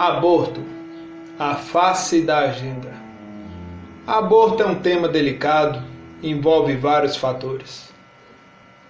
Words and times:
Aborto, 0.00 0.60
a 1.40 1.56
face 1.56 2.20
da 2.20 2.38
agenda. 2.38 2.94
Aborto 4.06 4.62
é 4.62 4.66
um 4.66 4.76
tema 4.76 5.08
delicado, 5.08 5.82
envolve 6.22 6.76
vários 6.76 7.16
fatores. 7.16 7.92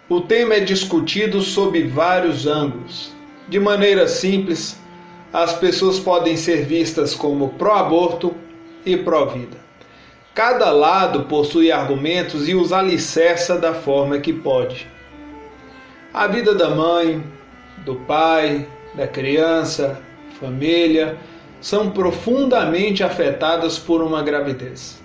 O 0.06 0.20
tema 0.20 0.56
é 0.56 0.60
discutido 0.60 1.40
sob 1.40 1.82
vários 1.84 2.46
ângulos. 2.46 3.10
De 3.48 3.58
maneira 3.58 4.06
simples, 4.06 4.78
as 5.32 5.54
pessoas 5.54 5.98
podem 5.98 6.36
ser 6.36 6.66
vistas 6.66 7.14
como 7.14 7.54
pró-aborto 7.54 8.34
e 8.84 8.94
pró-vida. 8.94 9.56
Cada 10.34 10.70
lado 10.70 11.24
possui 11.24 11.72
argumentos 11.72 12.46
e 12.46 12.54
os 12.54 12.70
alicerça 12.70 13.56
da 13.56 13.72
forma 13.72 14.18
que 14.18 14.34
pode. 14.34 14.86
A 16.12 16.26
vida 16.26 16.54
da 16.54 16.68
mãe, 16.68 17.24
do 17.78 17.94
pai, 17.94 18.68
da 18.94 19.08
criança, 19.08 20.06
família, 20.40 21.18
são 21.60 21.90
profundamente 21.90 23.02
afetadas 23.02 23.78
por 23.78 24.02
uma 24.02 24.22
gravidez. 24.22 25.00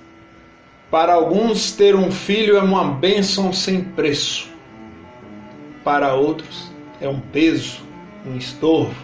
Para 0.92 1.14
alguns, 1.14 1.72
ter 1.72 1.96
um 1.96 2.12
filho 2.12 2.56
é 2.56 2.62
uma 2.62 2.84
bênção 2.84 3.52
sem 3.52 3.82
preço. 3.82 4.48
Para 5.84 6.14
outros, 6.14 6.72
é 7.02 7.10
um 7.10 7.20
peso, 7.20 7.82
um 8.26 8.38
estorvo. 8.38 8.96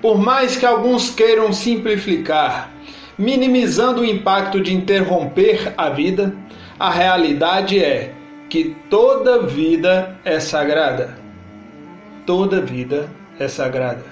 Por 0.00 0.18
mais 0.18 0.56
que 0.56 0.66
alguns 0.66 1.10
queiram 1.10 1.52
simplificar, 1.52 2.72
minimizando 3.18 4.00
o 4.00 4.04
impacto 4.04 4.60
de 4.60 4.74
interromper 4.74 5.74
a 5.76 5.90
vida, 5.90 6.34
a 6.78 6.90
realidade 6.90 7.78
é 7.78 8.12
que 8.48 8.74
toda 8.90 9.46
vida 9.46 10.18
é 10.24 10.40
sagrada. 10.40 11.16
Toda 12.26 12.60
vida 12.60 13.08
é 13.38 13.46
sagrada. 13.48 14.11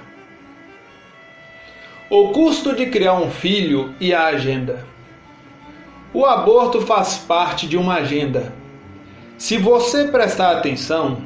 O 2.12 2.30
custo 2.30 2.74
de 2.74 2.86
criar 2.86 3.14
um 3.14 3.30
filho 3.30 3.94
e 4.00 4.12
a 4.12 4.26
agenda. 4.26 4.84
O 6.12 6.26
aborto 6.26 6.80
faz 6.80 7.18
parte 7.18 7.68
de 7.68 7.76
uma 7.76 7.94
agenda. 7.94 8.52
Se 9.38 9.56
você 9.56 10.08
prestar 10.08 10.56
atenção, 10.56 11.18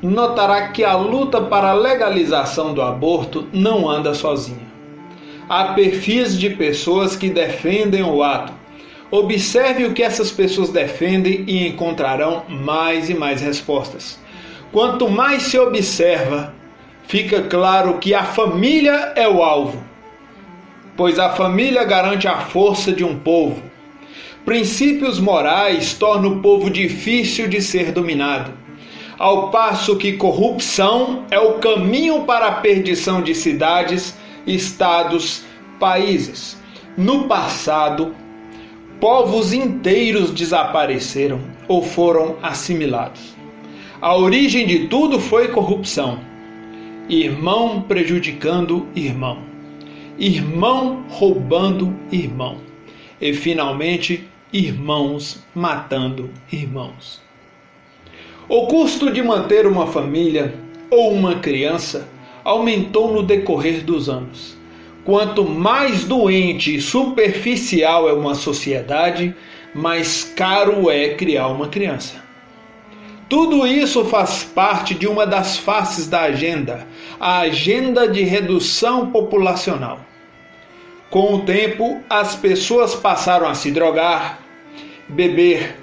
notará 0.00 0.68
que 0.68 0.84
a 0.84 0.94
luta 0.94 1.40
para 1.40 1.70
a 1.70 1.74
legalização 1.74 2.72
do 2.72 2.80
aborto 2.80 3.48
não 3.52 3.90
anda 3.90 4.14
sozinha. 4.14 4.70
Há 5.48 5.72
perfis 5.74 6.38
de 6.38 6.50
pessoas 6.50 7.16
que 7.16 7.28
defendem 7.28 8.04
o 8.04 8.22
ato. 8.22 8.52
Observe 9.10 9.84
o 9.84 9.92
que 9.92 10.04
essas 10.04 10.30
pessoas 10.30 10.70
defendem 10.70 11.42
e 11.48 11.66
encontrarão 11.66 12.44
mais 12.48 13.10
e 13.10 13.14
mais 13.14 13.40
respostas. 13.40 14.16
Quanto 14.70 15.08
mais 15.08 15.42
se 15.42 15.58
observa, 15.58 16.54
fica 17.08 17.42
claro 17.42 17.98
que 17.98 18.14
a 18.14 18.22
família 18.22 19.12
é 19.16 19.28
o 19.28 19.42
alvo 19.42 19.89
pois 21.00 21.18
a 21.18 21.30
família 21.30 21.82
garante 21.82 22.28
a 22.28 22.40
força 22.40 22.92
de 22.92 23.02
um 23.02 23.18
povo. 23.18 23.62
Princípios 24.44 25.18
morais 25.18 25.94
tornam 25.94 26.34
o 26.34 26.40
povo 26.42 26.68
difícil 26.68 27.48
de 27.48 27.62
ser 27.62 27.90
dominado, 27.90 28.52
ao 29.18 29.50
passo 29.50 29.96
que 29.96 30.12
corrupção 30.18 31.24
é 31.30 31.38
o 31.38 31.54
caminho 31.54 32.24
para 32.26 32.48
a 32.48 32.52
perdição 32.52 33.22
de 33.22 33.34
cidades, 33.34 34.14
estados, 34.46 35.42
países. 35.78 36.60
No 36.98 37.24
passado, 37.24 38.14
povos 39.00 39.54
inteiros 39.54 40.30
desapareceram 40.32 41.40
ou 41.66 41.82
foram 41.82 42.36
assimilados. 42.42 43.34
A 44.02 44.14
origem 44.14 44.66
de 44.66 44.80
tudo 44.80 45.18
foi 45.18 45.48
corrupção, 45.48 46.18
irmão 47.08 47.80
prejudicando 47.80 48.86
irmão 48.94 49.49
irmão 50.18 51.04
roubando 51.08 51.94
irmão, 52.10 52.58
e 53.20 53.32
finalmente 53.32 54.28
irmãos 54.52 55.44
matando 55.54 56.30
irmãos. 56.52 57.20
O 58.48 58.66
custo 58.66 59.12
de 59.12 59.22
manter 59.22 59.66
uma 59.66 59.86
família 59.86 60.54
ou 60.90 61.12
uma 61.12 61.36
criança 61.36 62.08
aumentou 62.42 63.12
no 63.12 63.22
decorrer 63.22 63.84
dos 63.84 64.08
anos. 64.08 64.56
Quanto 65.04 65.44
mais 65.44 66.04
doente 66.04 66.74
e 66.74 66.80
superficial 66.80 68.08
é 68.08 68.12
uma 68.12 68.34
sociedade, 68.34 69.34
mais 69.74 70.24
caro 70.24 70.90
é 70.90 71.14
criar 71.14 71.48
uma 71.48 71.68
criança. 71.68 72.29
Tudo 73.30 73.64
isso 73.64 74.04
faz 74.06 74.42
parte 74.42 74.92
de 74.92 75.06
uma 75.06 75.24
das 75.24 75.56
faces 75.56 76.08
da 76.08 76.22
agenda, 76.22 76.84
a 77.20 77.38
agenda 77.38 78.08
de 78.08 78.24
redução 78.24 79.12
populacional. 79.12 80.00
Com 81.10 81.36
o 81.36 81.42
tempo, 81.42 82.00
as 82.10 82.34
pessoas 82.34 82.96
passaram 82.96 83.46
a 83.46 83.54
se 83.54 83.70
drogar, 83.70 84.40
beber, 85.08 85.76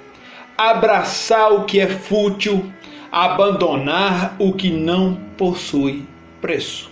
abraçar 0.58 1.50
o 1.54 1.64
que 1.64 1.80
é 1.80 1.86
fútil, 1.86 2.70
abandonar 3.10 4.36
o 4.38 4.52
que 4.52 4.68
não 4.70 5.14
possui 5.38 6.04
preço. 6.42 6.90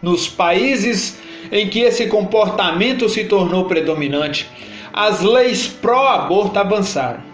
Nos 0.00 0.26
países 0.26 1.20
em 1.50 1.68
que 1.68 1.80
esse 1.80 2.06
comportamento 2.06 3.10
se 3.10 3.24
tornou 3.24 3.66
predominante, 3.66 4.48
as 4.90 5.20
leis 5.20 5.66
pró-aborto 5.66 6.58
avançaram. 6.58 7.31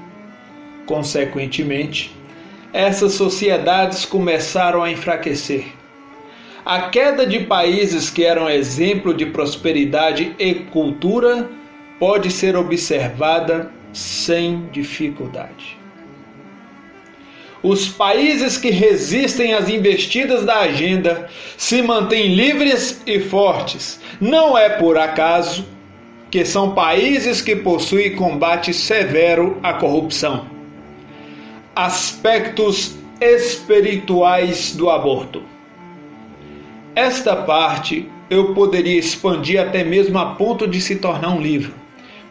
Consequentemente, 0.89 2.11
essas 2.73 3.13
sociedades 3.13 4.05
começaram 4.05 4.83
a 4.83 4.91
enfraquecer 4.91 5.79
a 6.69 6.91
queda 6.91 7.27
de 7.27 7.47
países 7.47 8.11
que 8.11 8.23
eram 8.23 8.47
exemplo 8.47 9.15
de 9.15 9.25
prosperidade 9.25 10.37
e 10.39 10.53
cultura 10.55 11.49
pode 11.99 12.31
ser 12.31 12.55
observada 12.57 13.71
sem 13.91 14.67
dificuldade. 14.71 15.79
Os 17.63 17.89
países 17.89 18.59
que 18.59 18.69
resistem 18.69 19.55
às 19.55 19.71
investidas 19.71 20.45
da 20.45 20.59
agenda 20.59 21.31
se 21.57 21.81
mantêm 21.81 22.35
livres 22.35 23.03
e 23.07 23.19
fortes. 23.19 23.99
Não 24.21 24.57
é 24.57 24.69
por 24.69 24.99
acaso 24.99 25.67
que 26.31 26.45
são 26.45 26.75
países 26.75 27.41
que 27.41 27.57
possuem 27.57 28.15
combate 28.15 28.75
severo 28.75 29.59
à 29.63 29.73
corrupção. 29.73 30.58
Aspectos 31.81 32.97
espirituais 33.21 34.75
do 34.75 34.91
aborto. 34.91 35.45
Esta 36.93 37.37
parte 37.37 38.11
eu 38.29 38.53
poderia 38.53 38.99
expandir 38.99 39.61
até 39.61 39.85
mesmo 39.85 40.19
a 40.19 40.35
ponto 40.35 40.67
de 40.67 40.81
se 40.81 40.97
tornar 40.97 41.29
um 41.29 41.41
livro, 41.41 41.73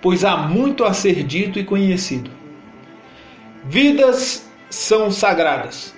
pois 0.01 0.25
há 0.25 0.35
muito 0.35 0.83
a 0.83 0.91
ser 0.91 1.23
dito 1.23 1.57
e 1.57 1.63
conhecido. 1.63 2.29
Vidas 3.63 4.51
são 4.69 5.09
sagradas. 5.09 5.95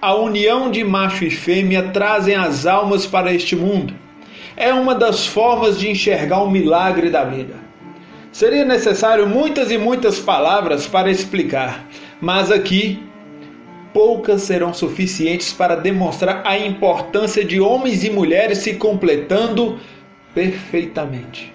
A 0.00 0.14
união 0.14 0.70
de 0.70 0.82
macho 0.82 1.22
e 1.22 1.30
fêmea 1.30 1.90
trazem 1.90 2.34
as 2.34 2.64
almas 2.64 3.04
para 3.04 3.30
este 3.30 3.54
mundo. 3.54 3.92
É 4.56 4.72
uma 4.72 4.94
das 4.94 5.26
formas 5.26 5.78
de 5.78 5.90
enxergar 5.90 6.42
o 6.42 6.50
milagre 6.50 7.10
da 7.10 7.24
vida. 7.24 7.56
Seria 8.32 8.64
necessário 8.64 9.26
muitas 9.26 9.70
e 9.70 9.76
muitas 9.76 10.18
palavras 10.18 10.86
para 10.86 11.10
explicar, 11.10 11.84
mas 12.20 12.50
aqui 12.50 13.02
poucas 13.92 14.42
serão 14.42 14.74
suficientes 14.74 15.52
para 15.52 15.74
demonstrar 15.74 16.42
a 16.44 16.58
importância 16.58 17.44
de 17.44 17.60
homens 17.60 18.04
e 18.04 18.10
mulheres 18.10 18.58
se 18.58 18.74
completando 18.74 19.78
perfeitamente. 20.34 21.54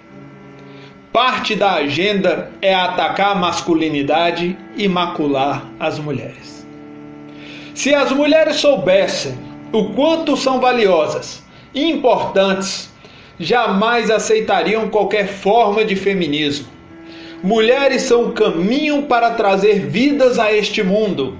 Parte 1.12 1.54
da 1.54 1.74
agenda 1.74 2.50
é 2.60 2.74
atacar 2.74 3.32
a 3.32 3.34
masculinidade 3.34 4.58
e 4.76 4.88
macular 4.88 5.70
as 5.78 5.98
mulheres. 5.98 6.66
Se 7.74 7.94
as 7.94 8.10
mulheres 8.10 8.56
soubessem 8.56 9.38
o 9.72 9.90
quanto 9.90 10.36
são 10.36 10.60
valiosas 10.60 11.42
e 11.74 11.90
importantes, 11.90 12.90
jamais 13.38 14.10
aceitariam 14.10 14.88
qualquer 14.88 15.28
forma 15.28 15.84
de 15.84 15.96
feminismo. 15.96 16.66
Mulheres 17.42 18.02
são 18.02 18.26
o 18.26 18.32
caminho 18.32 19.02
para 19.02 19.32
trazer 19.32 19.86
vidas 19.86 20.38
a 20.38 20.52
este 20.52 20.82
mundo 20.82 21.36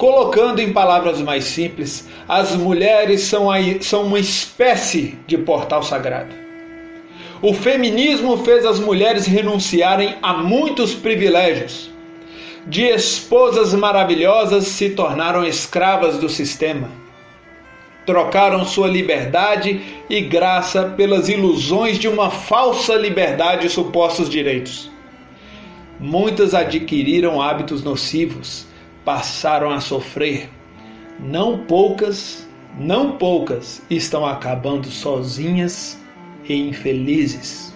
Colocando 0.00 0.60
em 0.60 0.72
palavras 0.72 1.20
mais 1.20 1.44
simples, 1.44 2.08
as 2.26 2.56
mulheres 2.56 3.20
são, 3.20 3.50
a, 3.50 3.58
são 3.82 4.04
uma 4.04 4.18
espécie 4.18 5.18
de 5.26 5.36
portal 5.36 5.82
sagrado. 5.82 6.34
O 7.42 7.52
feminismo 7.52 8.38
fez 8.38 8.64
as 8.64 8.80
mulheres 8.80 9.26
renunciarem 9.26 10.14
a 10.22 10.32
muitos 10.32 10.94
privilégios. 10.94 11.90
De 12.66 12.82
esposas 12.82 13.74
maravilhosas 13.74 14.68
se 14.68 14.88
tornaram 14.88 15.44
escravas 15.44 16.16
do 16.16 16.30
sistema. 16.30 16.88
Trocaram 18.06 18.64
sua 18.64 18.88
liberdade 18.88 19.82
e 20.08 20.22
graça 20.22 20.94
pelas 20.96 21.28
ilusões 21.28 21.98
de 21.98 22.08
uma 22.08 22.30
falsa 22.30 22.94
liberdade 22.94 23.66
e 23.66 23.70
supostos 23.70 24.30
direitos. 24.30 24.89
Muitas 26.00 26.54
adquiriram 26.54 27.40
hábitos 27.40 27.84
nocivos 27.84 28.66
passaram 29.04 29.70
a 29.70 29.80
sofrer, 29.80 30.48
não 31.20 31.58
poucas 31.58 32.48
não 32.78 33.12
poucas, 33.12 33.82
estão 33.90 34.24
acabando 34.24 34.86
sozinhas 34.86 35.98
e 36.48 36.54
infelizes. 36.54 37.74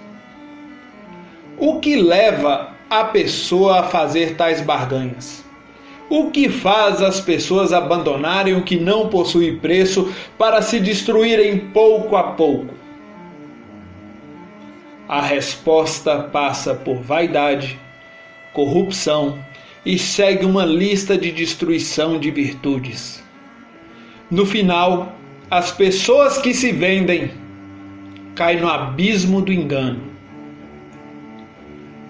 O 1.58 1.80
que 1.80 1.96
leva 1.96 2.72
a 2.88 3.04
pessoa 3.04 3.80
a 3.80 3.82
fazer 3.84 4.36
tais 4.36 4.60
barganhas? 4.60 5.44
O 6.08 6.30
que 6.30 6.48
faz 6.48 7.02
as 7.02 7.20
pessoas 7.20 7.72
abandonarem 7.72 8.54
o 8.54 8.62
que 8.62 8.78
não 8.78 9.08
possui 9.08 9.56
preço 9.56 10.12
para 10.38 10.62
se 10.62 10.78
destruírem 10.78 11.58
pouco 11.58 12.14
a 12.14 12.32
pouco? 12.32 12.74
A 15.08 15.20
resposta 15.20 16.18
passa 16.32 16.74
por 16.74 16.96
vaidade, 16.96 17.78
corrupção 18.54 19.38
e 19.84 19.98
segue 19.98 20.46
uma 20.46 20.64
lista 20.64 21.18
de 21.18 21.30
destruição 21.30 22.18
de 22.18 22.30
virtudes. 22.30 23.22
No 24.30 24.46
final, 24.46 25.14
as 25.50 25.70
pessoas 25.70 26.38
que 26.38 26.54
se 26.54 26.72
vendem 26.72 27.30
caem 28.34 28.60
no 28.60 28.68
abismo 28.68 29.42
do 29.42 29.52
engano. 29.52 30.00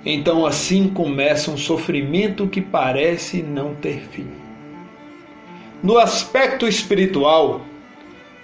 Então 0.07 0.47
assim 0.47 0.89
começa 0.89 1.51
um 1.51 1.57
sofrimento 1.57 2.47
que 2.47 2.61
parece 2.61 3.43
não 3.43 3.75
ter 3.75 4.01
fim. 4.13 4.29
No 5.83 5.99
aspecto 5.99 6.69
espiritual, 6.69 7.63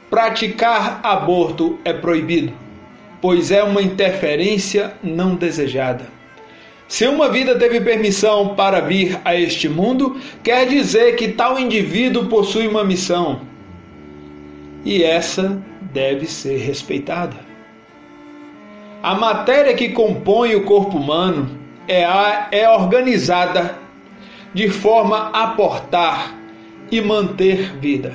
praticar 0.09 1.01
aborto 1.03 1.79
é 1.85 1.93
proibido, 1.93 2.53
pois 3.21 3.51
é 3.51 3.63
uma 3.63 3.83
interferência 3.83 4.95
não 5.03 5.35
desejada. 5.35 6.20
Se 6.91 7.07
uma 7.07 7.29
vida 7.29 7.57
teve 7.57 7.81
permissão 7.81 8.57
para 8.57 8.81
vir 8.81 9.21
a 9.25 9.33
este 9.37 9.69
mundo, 9.69 10.21
quer 10.43 10.67
dizer 10.67 11.15
que 11.15 11.29
tal 11.29 11.57
indivíduo 11.57 12.27
possui 12.27 12.67
uma 12.67 12.83
missão, 12.83 13.43
e 14.85 15.05
essa 15.05 15.63
deve 15.81 16.27
ser 16.27 16.57
respeitada. 16.57 17.37
A 19.01 19.15
matéria 19.15 19.73
que 19.73 19.91
compõe 19.91 20.57
o 20.57 20.65
corpo 20.65 20.97
humano 20.97 21.49
é, 21.87 22.05
a, 22.05 22.49
é 22.51 22.69
organizada 22.69 23.79
de 24.53 24.69
forma 24.69 25.31
a 25.33 25.47
portar 25.47 26.35
e 26.91 27.01
manter 27.01 27.73
vida. 27.77 28.15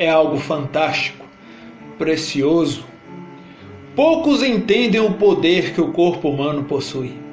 É 0.00 0.10
algo 0.10 0.36
fantástico, 0.36 1.24
precioso. 1.96 2.84
Poucos 3.94 4.42
entendem 4.42 5.00
o 5.00 5.12
poder 5.12 5.72
que 5.72 5.80
o 5.80 5.92
corpo 5.92 6.28
humano 6.28 6.64
possui. 6.64 7.24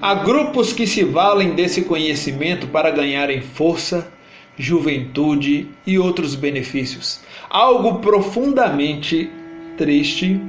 Há 0.00 0.14
grupos 0.14 0.72
que 0.72 0.86
se 0.86 1.02
valem 1.02 1.54
desse 1.54 1.82
conhecimento 1.82 2.68
para 2.68 2.90
ganharem 2.90 3.40
força, 3.40 4.12
juventude 4.56 5.68
e 5.84 5.98
outros 5.98 6.36
benefícios. 6.36 7.20
Algo 7.50 7.98
profundamente 7.98 9.28
triste 9.76 10.40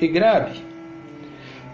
e 0.00 0.06
grave. 0.06 0.60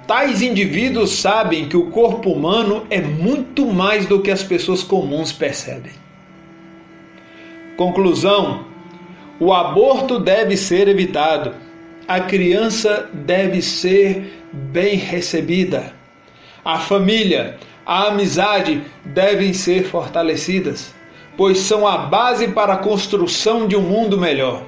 Tais 0.07 0.41
indivíduos 0.41 1.11
sabem 1.19 1.69
que 1.69 1.77
o 1.77 1.91
corpo 1.91 2.31
humano 2.31 2.87
é 2.91 3.01
muito 3.01 3.67
mais 3.67 4.07
do 4.07 4.21
que 4.23 4.31
as 4.31 4.45
pessoas 4.45 4.85
comuns 4.85 5.33
percebem. 5.33 5.93
Conclusão: 7.77 8.67
o 9.41 9.53
aborto 9.53 10.21
deve 10.21 10.57
ser 10.57 10.87
evitado. 10.87 11.55
A 12.07 12.21
criança 12.21 13.11
deve 13.13 13.61
ser 13.61 14.45
bem 14.53 14.95
recebida. 14.95 15.93
A 16.67 16.81
família, 16.81 17.57
a 17.87 18.09
amizade 18.09 18.83
devem 19.05 19.55
ser 19.55 19.85
fortalecidas 19.85 20.95
pois 21.37 21.59
são 21.59 21.87
a 21.87 21.99
base 21.99 22.49
para 22.49 22.75
a 22.75 22.79
construção 22.79 23.69
de 23.69 23.77
um 23.77 23.83
mundo 23.83 24.19
melhor. 24.19 24.63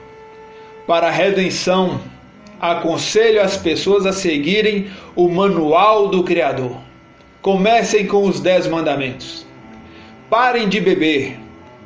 Para 0.87 1.09
a 1.09 1.11
redenção, 1.11 2.01
aconselho 2.61 3.41
as 3.41 3.57
pessoas 3.57 4.05
a 4.05 4.13
seguirem 4.13 4.91
o 5.17 5.29
manual 5.29 6.09
do 6.09 6.23
Criador. 6.23 6.77
Comecem 7.41 8.07
com 8.07 8.25
os 8.25 8.41
Dez 8.41 8.67
Mandamentos. 8.67 9.47
Parem 10.29 10.69
de 10.69 10.81
beber, 10.81 11.39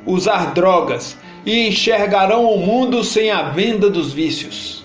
usar 0.05 0.53
drogas 0.53 1.17
e 1.45 1.67
enxergarão 1.67 2.45
o 2.45 2.57
mundo 2.57 3.03
sem 3.03 3.31
a 3.31 3.43
venda 3.43 3.89
dos 3.89 4.11
vícios. 4.11 4.82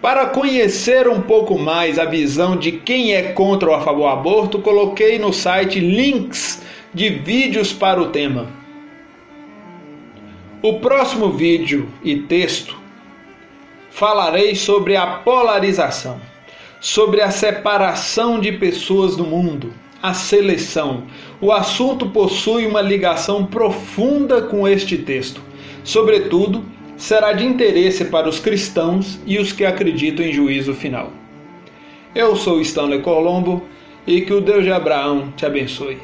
Para 0.00 0.26
conhecer 0.26 1.08
um 1.08 1.20
pouco 1.20 1.58
mais 1.58 1.98
a 1.98 2.04
visão 2.04 2.56
de 2.56 2.70
quem 2.70 3.14
é 3.14 3.32
contra 3.32 3.68
ou 3.68 3.74
a 3.74 3.80
favor 3.80 4.02
do 4.02 4.06
aborto, 4.06 4.58
coloquei 4.60 5.18
no 5.18 5.32
site 5.32 5.80
links 5.80 6.62
de 6.94 7.08
vídeos 7.08 7.72
para 7.72 8.00
o 8.00 8.10
tema. 8.10 8.46
O 10.62 10.74
próximo 10.74 11.32
vídeo 11.32 11.88
e 12.04 12.16
texto 12.16 12.76
falarei 13.90 14.54
sobre 14.54 14.94
a 14.94 15.04
polarização, 15.06 16.20
sobre 16.80 17.20
a 17.20 17.32
separação 17.32 18.38
de 18.38 18.52
pessoas 18.52 19.16
do 19.16 19.24
mundo, 19.24 19.74
a 20.00 20.14
seleção. 20.14 21.04
O 21.40 21.50
assunto 21.50 22.08
possui 22.10 22.66
uma 22.66 22.80
ligação 22.80 23.44
profunda 23.44 24.42
com 24.42 24.68
este 24.68 24.96
texto. 24.96 25.42
Sobretudo, 25.82 26.64
será 26.98 27.32
de 27.32 27.46
interesse 27.46 28.04
para 28.06 28.28
os 28.28 28.40
cristãos 28.40 29.18
e 29.24 29.38
os 29.38 29.52
que 29.52 29.64
acreditam 29.64 30.26
em 30.26 30.32
juízo 30.32 30.74
final. 30.74 31.12
Eu 32.14 32.34
sou 32.34 32.60
Stanley 32.60 33.00
Colombo 33.00 33.62
e 34.04 34.20
que 34.22 34.32
o 34.32 34.40
Deus 34.40 34.64
de 34.64 34.72
Abraão 34.72 35.32
te 35.36 35.46
abençoe. 35.46 35.98